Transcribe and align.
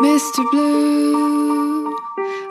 Mr. 0.00 0.44
Blue, 0.52 1.90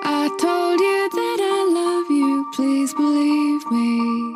I 0.03 0.27
told 0.37 0.81
you 0.81 1.07
that 1.15 1.39
I 1.39 1.59
love 1.71 2.11
you, 2.11 2.45
please 2.51 2.93
believe 2.93 3.63
me. 3.71 4.35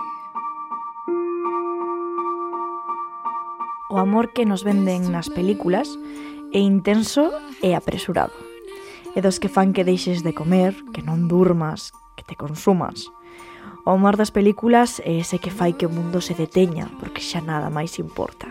O 3.89 3.97
amor 3.97 4.31
que 4.31 4.45
nos 4.45 4.63
venden 4.63 5.11
nas 5.11 5.27
películas 5.27 5.99
é 6.53 6.59
intenso 6.59 7.35
e 7.59 7.75
apresurado. 7.75 8.31
E 9.11 9.19
dos 9.19 9.43
que 9.43 9.51
fan 9.51 9.75
que 9.75 9.83
deixes 9.83 10.23
de 10.23 10.31
comer, 10.31 10.71
que 10.95 11.03
non 11.03 11.27
durmas, 11.27 11.91
que 12.15 12.23
te 12.23 12.39
consumas. 12.39 13.11
O 13.83 13.91
amor 13.91 14.15
das 14.15 14.31
películas 14.31 15.03
é 15.03 15.19
ese 15.19 15.35
que 15.35 15.51
fai 15.51 15.75
que 15.75 15.83
o 15.83 15.91
mundo 15.91 16.23
se 16.23 16.31
deteña, 16.31 16.87
porque 16.95 17.19
xa 17.19 17.43
nada 17.43 17.67
máis 17.67 17.99
importa. 17.99 18.47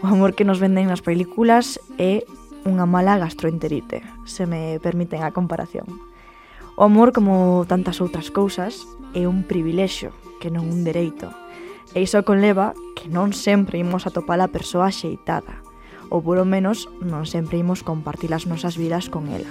O 0.00 0.08
amor 0.08 0.32
que 0.32 0.48
nos 0.48 0.56
venden 0.56 0.88
nas 0.88 1.04
películas 1.04 1.76
é 2.00 2.24
unha 2.68 2.84
mala 2.84 3.16
gastroenterite, 3.16 4.04
se 4.28 4.44
me 4.44 4.76
permiten 4.84 5.24
a 5.24 5.32
comparación. 5.32 5.88
O 6.76 6.84
amor, 6.84 7.16
como 7.16 7.64
tantas 7.66 7.98
outras 8.04 8.28
cousas, 8.30 8.86
é 9.16 9.24
un 9.24 9.42
privilexio, 9.42 10.12
que 10.38 10.52
non 10.52 10.68
un 10.68 10.86
dereito. 10.86 11.32
E 11.96 12.04
iso 12.04 12.20
conleva 12.22 12.76
que 12.94 13.08
non 13.08 13.32
sempre 13.32 13.80
imos 13.80 14.04
atopar 14.04 14.38
a 14.44 14.52
persoa 14.52 14.92
xeitada, 14.92 15.64
ou 16.12 16.20
polo 16.20 16.44
menos 16.44 16.86
non 17.00 17.24
sempre 17.24 17.58
imos 17.58 17.82
compartir 17.82 18.30
as 18.36 18.44
nosas 18.44 18.76
vidas 18.76 19.08
con 19.08 19.32
ela. 19.32 19.50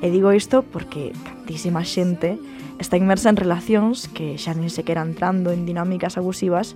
E 0.00 0.08
digo 0.08 0.32
isto 0.32 0.64
porque 0.64 1.12
cantísima 1.28 1.84
xente 1.84 2.40
está 2.80 2.96
inmersa 2.96 3.28
en 3.28 3.36
relacións 3.36 4.08
que 4.08 4.40
xa 4.40 4.56
nin 4.56 4.72
sequera 4.72 5.04
entrando 5.04 5.52
en 5.52 5.68
dinámicas 5.68 6.16
abusivas 6.16 6.72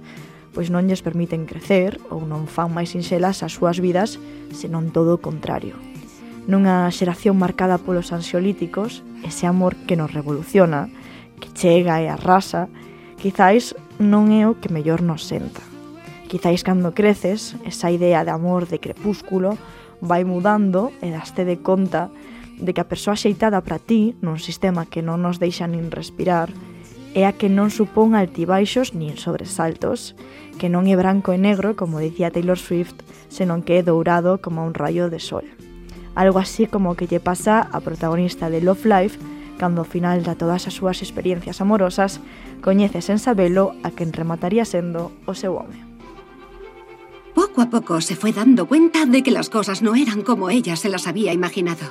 pois 0.54 0.70
non 0.70 0.86
lles 0.86 1.02
permiten 1.02 1.50
crecer 1.50 1.98
ou 2.08 2.22
non 2.22 2.46
fan 2.46 2.70
máis 2.70 2.94
sinxelas 2.94 3.42
as 3.42 3.58
súas 3.58 3.82
vidas, 3.82 4.22
senón 4.54 4.94
todo 4.94 5.18
o 5.18 5.22
contrario. 5.22 5.74
Nunha 6.46 6.86
xeración 6.94 7.34
marcada 7.36 7.82
polos 7.82 8.14
ansiolíticos, 8.14 9.02
ese 9.26 9.50
amor 9.50 9.74
que 9.90 9.98
nos 9.98 10.14
revoluciona, 10.14 10.88
que 11.42 11.50
chega 11.50 11.98
e 12.00 12.06
arrasa, 12.06 12.70
quizáis 13.18 13.74
non 13.98 14.30
é 14.30 14.46
o 14.46 14.56
que 14.62 14.70
mellor 14.70 15.02
nos 15.02 15.26
senta. 15.26 15.60
Quizáis 16.30 16.62
cando 16.62 16.94
creces, 16.94 17.58
esa 17.66 17.90
idea 17.90 18.22
de 18.22 18.30
amor 18.30 18.70
de 18.70 18.78
crepúsculo 18.78 19.58
vai 20.04 20.22
mudando 20.22 20.94
e 21.02 21.10
daste 21.10 21.42
de 21.42 21.58
conta 21.58 22.14
de 22.60 22.70
que 22.70 22.82
a 22.82 22.90
persoa 22.90 23.18
xeitada 23.18 23.58
para 23.64 23.82
ti 23.82 24.14
nun 24.22 24.38
sistema 24.38 24.86
que 24.86 25.02
non 25.02 25.18
nos 25.18 25.42
deixa 25.42 25.66
nin 25.66 25.90
respirar 25.90 26.52
é 27.14 27.24
a 27.24 27.32
que 27.32 27.48
non 27.48 27.70
supón 27.70 28.18
altibaixos 28.18 28.92
nin 28.92 29.14
sobresaltos 29.16 30.18
que 30.54 30.70
non 30.70 30.86
é 30.88 30.94
branco 30.94 31.34
e 31.34 31.38
negro, 31.38 31.74
como 31.74 32.00
dicía 32.00 32.30
Taylor 32.30 32.56
Swift, 32.56 33.02
senón 33.28 33.66
que 33.66 33.78
é 33.78 33.82
dourado 33.82 34.38
como 34.38 34.62
un 34.62 34.72
rayo 34.72 35.10
de 35.10 35.18
sol. 35.18 35.44
Algo 36.14 36.38
así 36.38 36.66
como 36.70 36.94
que 36.94 37.10
lle 37.10 37.18
pasa 37.18 37.66
a 37.66 37.78
protagonista 37.82 38.48
de 38.48 38.62
Love 38.62 38.86
Life 38.86 39.18
cando 39.58 39.82
ao 39.82 39.88
final 39.88 40.22
de 40.22 40.34
todas 40.34 40.66
as 40.66 40.74
súas 40.74 41.02
experiencias 41.02 41.62
amorosas 41.62 42.18
coñece 42.62 43.02
sen 43.02 43.18
sabelo 43.22 43.74
a 43.86 43.90
quen 43.94 44.10
remataría 44.10 44.66
sendo 44.66 45.14
o 45.26 45.34
seu 45.34 45.54
home. 45.54 45.78
Poco 47.34 47.62
a 47.62 47.70
poco 47.70 48.00
se 48.00 48.14
fue 48.14 48.32
dando 48.32 48.66
cuenta 48.66 49.06
de 49.06 49.22
que 49.22 49.34
las 49.34 49.50
cosas 49.50 49.82
no 49.82 49.94
eran 49.94 50.22
como 50.22 50.50
ella 50.50 50.76
se 50.76 50.88
las 50.88 51.06
había 51.06 51.32
imaginado. 51.32 51.86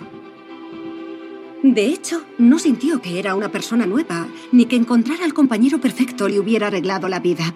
De 1.63 1.87
hecho, 1.87 2.23
no 2.37 2.59
sintió 2.59 3.01
que 3.01 3.19
era 3.19 3.35
una 3.35 3.47
persona 3.47 3.85
nueva, 3.85 4.27
ni 4.51 4.65
que 4.65 4.75
encontrar 4.75 5.21
al 5.23 5.33
compañero 5.33 5.79
perfecto 5.79 6.27
le 6.27 6.39
hubiera 6.39 6.67
arreglado 6.67 7.07
la 7.07 7.21
vida. 7.21 7.53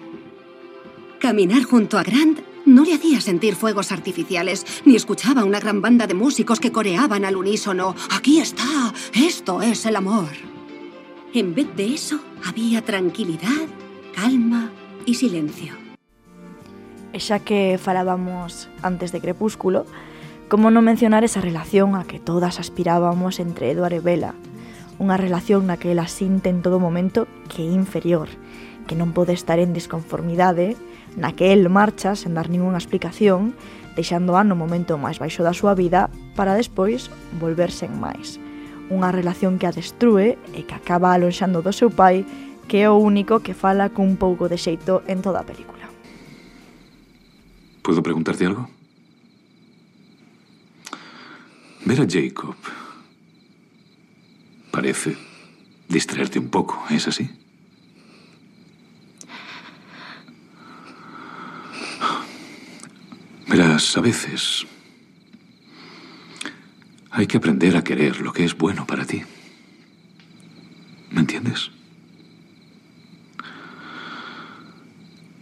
Caminar 1.28 1.64
junto 1.64 1.98
a 1.98 2.02
Grant 2.02 2.40
no 2.64 2.86
le 2.86 2.94
hacía 2.94 3.20
sentir 3.20 3.54
fuegos 3.54 3.92
artificiales, 3.92 4.64
ni 4.86 4.96
escuchaba 4.96 5.44
una 5.44 5.60
gran 5.60 5.82
banda 5.82 6.06
de 6.06 6.14
músicos 6.14 6.58
que 6.58 6.72
coreaban 6.72 7.26
al 7.26 7.36
unísono. 7.36 7.94
Aquí 8.10 8.40
está, 8.40 8.94
esto 9.12 9.60
es 9.60 9.84
el 9.84 9.96
amor. 9.96 10.30
En 11.34 11.54
vez 11.54 11.68
de 11.76 11.92
eso, 11.92 12.18
había 12.46 12.80
tranquilidad, 12.80 13.68
calma 14.16 14.70
y 15.04 15.16
silencio. 15.16 15.74
Xa 17.12 17.40
que 17.40 17.76
falábamos 17.76 18.70
antes 18.80 19.12
de 19.12 19.20
Crepúsculo, 19.20 19.84
como 20.48 20.72
non 20.72 20.80
mencionar 20.80 21.28
esa 21.28 21.44
relación 21.44 21.92
a 21.92 22.08
que 22.08 22.24
todas 22.24 22.56
aspirábamos 22.56 23.36
entre 23.36 23.68
Edward 23.76 23.92
e 23.92 24.00
Bella, 24.00 24.32
unha 24.96 25.20
relación 25.20 25.68
na 25.68 25.76
que 25.76 25.92
ela 25.92 26.08
sinte 26.08 26.48
en 26.48 26.64
todo 26.64 26.80
momento 26.80 27.28
que 27.52 27.68
é 27.68 27.68
inferior, 27.68 28.32
que 28.88 28.96
non 28.96 29.12
pode 29.12 29.36
estar 29.36 29.60
en 29.60 29.76
disconformidade, 29.76 30.72
na 31.16 31.32
que 31.32 31.54
el 31.54 31.70
marcha 31.72 32.18
sen 32.18 32.34
dar 32.34 32.50
ningunha 32.52 32.76
explicación, 32.76 33.54
deixándoa 33.96 34.44
no 34.44 34.58
momento 34.58 35.00
máis 35.00 35.22
baixo 35.22 35.46
da 35.46 35.56
súa 35.56 35.72
vida 35.72 36.12
para 36.36 36.58
despois 36.58 37.08
volverse 37.38 37.86
en 37.86 37.96
máis. 37.96 38.36
Unha 38.92 39.12
relación 39.12 39.56
que 39.56 39.68
a 39.68 39.74
destrue 39.74 40.36
e 40.52 40.66
que 40.66 40.76
acaba 40.76 41.14
alonxando 41.14 41.64
do 41.64 41.72
seu 41.72 41.88
pai, 41.88 42.26
que 42.68 42.84
é 42.84 42.88
o 42.90 43.00
único 43.00 43.40
que 43.40 43.56
fala 43.56 43.88
cun 43.88 44.20
pouco 44.20 44.50
de 44.50 44.60
xeito 44.60 45.00
en 45.08 45.24
toda 45.24 45.40
a 45.40 45.48
película. 45.48 45.86
Podo 47.80 48.04
preguntarte 48.04 48.44
algo? 48.44 48.68
Ver 51.86 52.00
a 52.02 52.06
Jacob 52.06 52.56
parece 54.70 55.16
distraerte 55.88 56.38
un 56.38 56.50
pouco, 56.50 56.76
é 56.90 56.96
así? 56.96 57.37
cosas 63.78 63.96
a 63.96 64.00
veces. 64.00 64.66
Hay 67.12 67.28
que 67.28 67.36
aprender 67.36 67.76
a 67.76 67.84
querer 67.84 68.20
lo 68.20 68.32
que 68.32 68.44
es 68.44 68.58
bueno 68.58 68.84
para 68.84 69.04
ti. 69.04 69.22
¿Me 71.12 71.20
entiendes? 71.20 71.70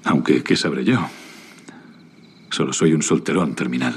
Aunque, 0.04 0.44
que 0.44 0.54
sabré 0.54 0.84
yo? 0.84 0.98
Solo 2.50 2.74
soy 2.74 2.92
un 2.92 3.02
solterón 3.02 3.54
terminal. 3.54 3.94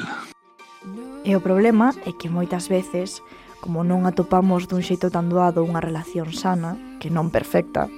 E 1.28 1.36
o 1.36 1.44
problema 1.44 1.92
é 2.08 2.16
que 2.16 2.32
moitas 2.32 2.72
veces, 2.72 3.20
como 3.60 3.84
non 3.84 4.08
atopamos 4.08 4.72
dun 4.72 4.88
xeito 4.88 5.12
tan 5.12 5.28
doado 5.28 5.68
unha 5.68 5.84
relación 5.84 6.32
sana, 6.32 6.80
que 7.04 7.12
non 7.12 7.28
perfecta, 7.28 7.92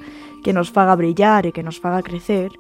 que 0.44 0.54
nos 0.54 0.74
faga 0.74 0.98
brillar 0.98 1.46
e 1.46 1.54
que 1.54 1.64
nos 1.64 1.80
faga 1.80 2.02
crecer, 2.02 2.52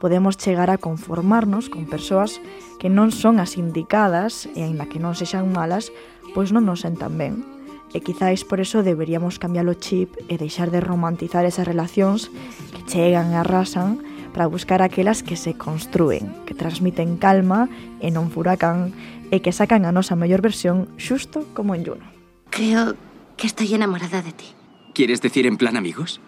podemos 0.00 0.40
chegar 0.40 0.70
a 0.72 0.80
conformarnos 0.80 1.68
con 1.68 1.84
persoas 1.84 2.40
que 2.80 2.88
non 2.88 3.12
son 3.12 3.36
as 3.36 3.60
indicadas 3.60 4.48
e 4.56 4.64
aínda 4.64 4.88
que 4.88 5.02
non 5.02 5.12
sexan 5.12 5.52
malas, 5.52 5.92
pois 6.32 6.52
non 6.54 6.64
nos 6.64 6.86
sentan 6.86 7.16
ben. 7.20 7.44
E 7.90 7.98
quizáis 8.00 8.46
por 8.46 8.62
eso 8.62 8.86
deberíamos 8.86 9.42
cambiar 9.42 9.66
o 9.66 9.74
chip 9.74 10.14
e 10.30 10.38
deixar 10.38 10.70
de 10.72 10.78
romantizar 10.80 11.42
esas 11.44 11.66
relacións 11.66 12.32
que 12.72 12.86
chegan 12.86 13.34
e 13.34 13.36
arrasan 13.36 14.00
para 14.30 14.46
buscar 14.46 14.80
aquelas 14.80 15.26
que 15.26 15.34
se 15.34 15.58
construen, 15.58 16.30
que 16.46 16.54
transmiten 16.54 17.18
calma 17.18 17.66
e 17.98 18.14
non 18.14 18.30
furacán 18.30 18.94
e 19.34 19.42
que 19.42 19.50
sacan 19.50 19.84
a 19.84 19.92
nosa 19.92 20.14
mellor 20.14 20.40
versión 20.40 20.86
xusto 20.96 21.44
como 21.52 21.74
en 21.74 21.82
Juno. 21.82 22.06
Creo 22.48 22.94
que 23.34 23.50
estoy 23.50 23.74
enamorada 23.74 24.22
de 24.22 24.32
ti. 24.32 24.48
¿Quieres 24.94 25.20
decir 25.20 25.46
en 25.46 25.58
plan 25.58 25.76
amigos? 25.76 26.22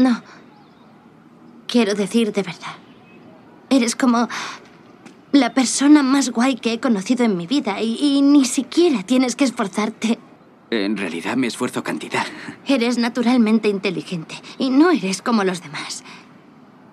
No. 0.00 0.22
Quiero 1.66 1.94
decir 1.94 2.32
de 2.32 2.42
verdad. 2.42 2.74
Eres 3.68 3.94
como 3.94 4.28
la 5.30 5.52
persona 5.52 6.02
más 6.02 6.30
guay 6.30 6.56
que 6.56 6.72
he 6.72 6.80
conocido 6.80 7.26
en 7.26 7.36
mi 7.36 7.46
vida 7.46 7.82
y, 7.82 7.98
y 8.00 8.22
ni 8.22 8.46
siquiera 8.46 9.02
tienes 9.02 9.36
que 9.36 9.44
esforzarte. 9.44 10.18
En 10.70 10.96
realidad 10.96 11.36
me 11.36 11.48
esfuerzo 11.48 11.84
cantidad. 11.84 12.24
Eres 12.66 12.96
naturalmente 12.96 13.68
inteligente 13.68 14.36
y 14.56 14.70
no 14.70 14.90
eres 14.90 15.20
como 15.20 15.44
los 15.44 15.62
demás. 15.62 16.02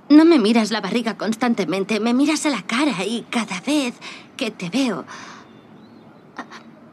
No 0.09 0.25
me 0.25 0.38
miras 0.38 0.72
la 0.72 0.81
barriga 0.81 1.18
constantemente, 1.18 2.01
me 2.01 2.13
miras 2.13 2.45
a 2.45 2.50
la 2.50 2.63
cara 2.63 3.06
y 3.06 3.25
cada 3.29 3.62
vez 3.62 3.94
que 4.35 4.51
te 4.51 4.69
veo, 4.69 5.06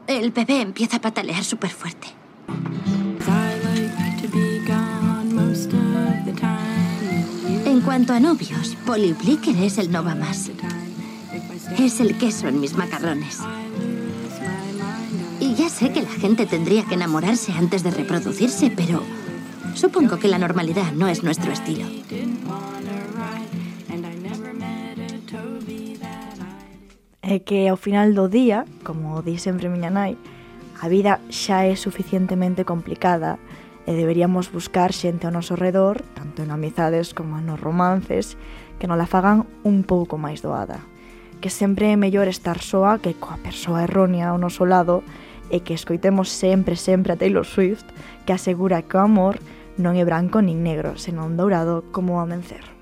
el 0.07 0.31
bebé 0.31 0.61
empieza 0.61 0.97
a 0.97 1.01
patalear 1.01 1.43
súper 1.43 1.71
fuerte. 1.71 2.14
Cuanto 7.95 8.11
a 8.11 8.19
novios, 8.19 8.75
Polly 8.85 9.13
Blicker 9.13 9.55
es 9.55 9.77
el 9.77 9.89
no 9.89 10.03
va 10.03 10.15
más. 10.15 10.51
Es 11.79 12.01
el 12.01 12.17
queso 12.17 12.49
en 12.49 12.59
mis 12.59 12.75
macarrones. 12.75 13.39
Y 15.39 15.55
ya 15.55 15.69
sé 15.69 15.93
que 15.93 16.01
la 16.01 16.09
gente 16.09 16.45
tendría 16.45 16.83
que 16.83 16.95
enamorarse 16.95 17.53
antes 17.53 17.83
de 17.83 17.91
reproducirse, 17.91 18.69
pero 18.69 19.01
supongo 19.75 20.19
que 20.19 20.27
la 20.27 20.37
normalidad 20.37 20.91
no 20.91 21.07
es 21.07 21.23
nuestro 21.23 21.53
estilo. 21.53 21.85
É 27.23 27.39
que 27.39 27.71
ao 27.71 27.79
final 27.79 28.11
do 28.11 28.27
día, 28.27 28.67
como 28.83 29.23
di 29.23 29.39
sempre 29.39 29.71
miña 29.71 29.89
nai, 29.89 30.19
a 30.83 30.91
vida 30.91 31.23
xa 31.31 31.63
é 31.63 31.79
suficientemente 31.79 32.67
complicada 32.67 33.39
e 33.85 33.93
deberíamos 33.93 34.49
buscar 34.49 34.91
xente 34.91 35.29
ao 35.29 35.33
noso 35.33 35.53
redor, 35.53 36.01
tanto 36.17 36.41
en 36.41 36.49
amizades 36.49 37.13
como 37.13 37.37
nos 37.41 37.61
romances, 37.61 38.37
que 38.81 38.89
nos 38.89 38.97
la 38.97 39.05
fagan 39.05 39.45
un 39.63 39.85
pouco 39.85 40.17
máis 40.17 40.41
doada. 40.41 40.81
Que 41.39 41.53
sempre 41.53 41.93
é 41.93 41.95
mellor 41.95 42.25
estar 42.27 42.59
soa 42.59 42.97
que 42.97 43.13
coa 43.15 43.37
persoa 43.39 43.85
errónea 43.85 44.33
ao 44.33 44.41
noso 44.41 44.65
lado 44.65 45.05
e 45.53 45.61
que 45.61 45.77
escoitemos 45.77 46.33
sempre, 46.33 46.75
sempre 46.75 47.13
a 47.13 47.19
Taylor 47.19 47.45
Swift, 47.45 47.85
que 48.25 48.33
asegura 48.33 48.81
que 48.81 48.97
o 48.97 49.05
amor 49.05 49.37
non 49.77 49.93
é 49.95 50.03
branco 50.03 50.41
nin 50.41 50.65
negro, 50.65 50.97
senón 50.97 51.37
dourado 51.37 51.85
como 51.93 52.17
o 52.17 52.23
amencer. 52.23 52.74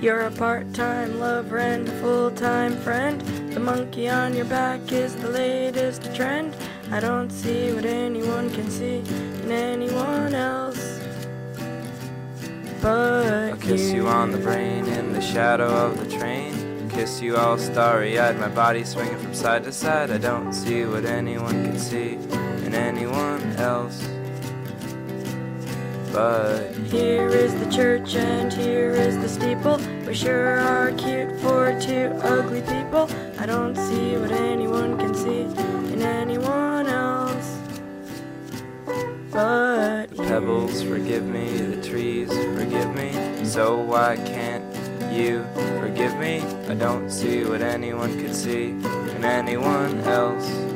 You're 0.00 0.20
a 0.20 0.30
part-time 0.30 1.18
lover 1.18 1.58
and 1.58 1.88
a 1.88 2.00
full-time 2.00 2.76
friend. 2.76 3.20
The 3.52 3.58
monkey 3.58 4.08
on 4.08 4.32
your 4.32 4.44
back 4.44 4.92
is 4.92 5.16
the 5.16 5.28
latest 5.28 6.14
trend. 6.14 6.54
I 6.92 7.00
don't 7.00 7.30
see 7.30 7.72
what 7.72 7.84
anyone 7.84 8.48
can 8.50 8.70
see 8.70 8.98
in 9.42 9.50
anyone 9.50 10.36
else. 10.36 11.00
But 12.80 13.26
I'll 13.26 13.56
kiss 13.56 13.90
you 13.90 14.06
on 14.06 14.30
the 14.30 14.38
brain 14.38 14.86
in 14.86 15.12
the 15.12 15.20
shadow 15.20 15.66
of 15.66 15.98
the 15.98 16.16
train. 16.16 16.88
Kiss 16.90 17.20
you 17.20 17.36
all 17.36 17.58
starry 17.58 18.20
eyed, 18.20 18.38
my 18.38 18.48
body 18.48 18.84
swinging 18.84 19.18
from 19.18 19.34
side 19.34 19.64
to 19.64 19.72
side. 19.72 20.12
I 20.12 20.18
don't 20.18 20.52
see 20.52 20.84
what 20.84 21.06
anyone 21.06 21.64
can 21.64 21.78
see 21.78 22.12
in 22.64 22.72
anyone 22.72 23.42
else. 23.56 24.06
But 26.18 26.74
Here 26.90 27.28
is 27.28 27.54
the 27.54 27.70
church 27.70 28.16
and 28.16 28.52
here 28.52 28.90
is 28.90 29.16
the 29.18 29.28
steeple. 29.28 29.78
We 30.04 30.14
sure 30.14 30.58
are 30.58 30.90
cute 30.90 31.30
for 31.38 31.78
two 31.80 32.10
ugly 32.24 32.62
people. 32.62 33.08
I 33.38 33.46
don't 33.46 33.76
see 33.76 34.16
what 34.16 34.32
anyone 34.32 34.98
can 34.98 35.14
see 35.14 35.42
in 35.92 36.02
anyone 36.02 36.88
else. 36.88 37.56
But 39.30 40.06
the 40.10 40.24
pebbles 40.24 40.82
forgive 40.82 41.24
me, 41.24 41.56
the 41.56 41.88
trees 41.88 42.30
forgive 42.58 42.92
me. 42.96 43.44
So 43.44 43.76
why 43.78 44.16
can't 44.16 44.64
you 45.12 45.46
forgive 45.78 46.18
me? 46.18 46.42
I 46.68 46.74
don't 46.74 47.08
see 47.10 47.44
what 47.44 47.62
anyone 47.62 48.18
could 48.20 48.34
see 48.34 48.70
in 49.14 49.24
anyone 49.24 50.00
else. 50.00 50.67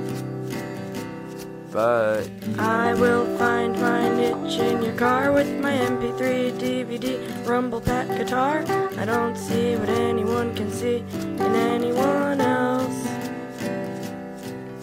But 1.72 2.28
I 2.58 2.92
will 2.92 3.24
find 3.38 3.72
my 3.80 4.06
niche 4.14 4.60
in 4.60 4.82
your 4.82 4.94
car 4.94 5.32
with 5.32 5.48
my 5.58 5.72
MP3, 5.72 6.52
DVD, 6.60 7.46
rumble 7.46 7.80
pack 7.80 8.08
guitar. 8.08 8.62
I 8.98 9.06
don't 9.06 9.34
see 9.38 9.76
what 9.76 9.88
anyone 9.88 10.54
can 10.54 10.70
see 10.70 11.02
in 11.16 11.40
anyone 11.40 12.42
else. 12.42 13.08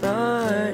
But 0.01 0.73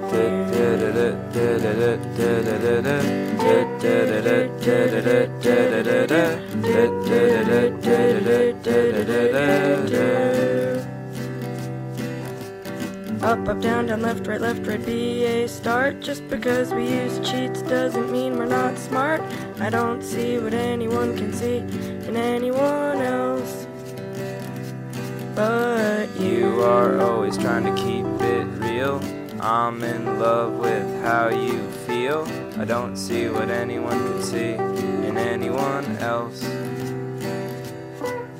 Up, 13.25 13.47
up, 13.47 13.59
down, 13.59 13.87
down, 13.87 14.03
left, 14.03 14.27
right, 14.27 14.39
left, 14.39 14.67
right, 14.67 14.85
be 14.85 15.23
a 15.23 15.47
start. 15.47 15.99
Just 15.99 16.27
because 16.29 16.71
we 16.71 16.87
use 16.87 17.17
cheats 17.27 17.63
doesn't 17.63 18.11
mean 18.11 18.37
we're 18.37 18.45
not 18.45 18.77
smart. 18.77 19.19
I 19.59 19.71
don't 19.71 20.03
see 20.03 20.37
what 20.37 20.53
anyone 20.53 21.17
can 21.17 21.33
see 21.33 21.57
in 22.07 22.15
anyone 22.15 23.01
else. 23.01 23.65
But 25.33 26.15
you 26.19 26.61
are 26.61 27.01
always 27.01 27.35
trying 27.35 27.63
to 27.63 27.73
keep 27.81 28.05
it 28.21 28.45
real. 28.63 29.01
I'm 29.41 29.83
in 29.83 30.19
love 30.19 30.53
with 30.59 30.85
how 31.01 31.29
you 31.29 31.67
feel. 31.87 32.27
I 32.59 32.65
don't 32.65 32.95
see 32.95 33.27
what 33.27 33.49
anyone 33.49 33.97
can 33.97 34.21
see 34.21 34.51
in 35.07 35.17
anyone 35.17 35.97
else. 35.97 36.43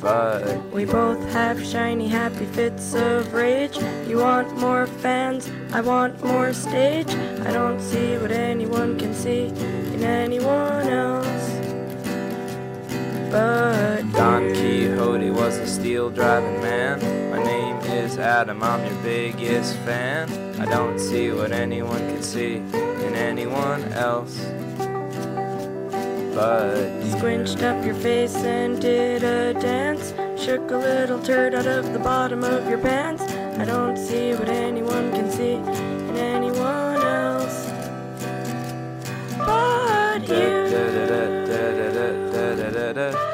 But 0.06 0.62
We 0.72 0.86
both 0.86 1.20
have 1.32 1.66
shiny, 1.66 2.08
happy 2.08 2.46
fits 2.46 2.94
of 2.94 3.34
rage. 3.34 3.76
You 4.08 4.20
want 4.20 4.56
more 4.56 4.86
fans, 4.86 5.50
I 5.74 5.82
want 5.82 6.24
more 6.24 6.54
stage. 6.54 7.10
I 7.44 7.52
don't 7.52 7.82
see 7.82 8.16
what 8.20 8.32
anyone 8.32 9.00
can 9.00 9.16
see 9.16 9.48
in 9.96 10.04
anyone 10.04 10.88
else. 10.88 11.50
But 13.32 14.04
Don. 14.14 14.54
Quixote 14.54 15.32
was 15.32 15.58
a 15.58 15.66
steel 15.66 16.12
driving 16.12 16.62
man. 16.62 17.00
My 17.32 17.44
name 17.44 17.78
is 17.78 18.20
Adam, 18.20 18.62
I'm 18.62 18.86
your 18.86 19.02
biggest 19.02 19.76
fan. 19.78 20.30
I 20.62 20.66
don't 20.66 21.00
see 21.00 21.32
what 21.32 21.52
anyone 21.52 21.98
can 22.12 22.22
see 22.22 22.58
in 22.58 23.16
anyone 23.16 23.82
else. 23.94 24.40
But 26.36 26.92
Squinched 27.12 27.64
up 27.64 27.86
your 27.86 27.96
face 27.96 28.36
and 28.36 28.82
did 28.82 29.24
a 29.24 29.54
dance. 29.54 30.14
Shook 30.38 30.70
a 30.70 30.76
little 30.76 31.18
turd 31.22 31.56
out 31.56 31.66
of 31.66 31.94
the 31.94 32.00
bottom 32.00 32.44
of 32.44 32.68
your 32.68 32.78
pants. 32.78 33.24
I 33.58 33.64
don't 33.64 33.96
see 33.96 34.34
what 34.34 34.50
anyone 34.50 35.14
can 35.14 35.32
see 35.32 35.54
in 35.54 36.18
anyone 36.18 37.02
else. 37.02 37.72
But 39.38 40.28
you. 40.28 40.66
But 42.34 43.14
you. 43.14 43.25